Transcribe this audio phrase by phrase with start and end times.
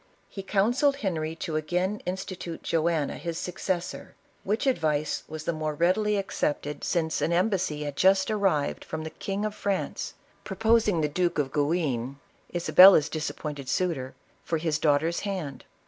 [0.29, 6.17] He counselled Henry to again institute Joanna his successor, which advice was the more readily
[6.17, 6.21] ao 70 ISABELLA.
[6.21, 6.71] OF CASTILE.
[6.81, 11.37] cepled since an embnssy bad just arrived from the King of France, proposing the Duke
[11.37, 12.17] of Guienne,
[12.51, 15.65] Isabella's disappointed suitor, for liis daughter's hand.